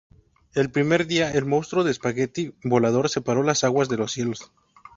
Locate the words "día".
1.05-1.29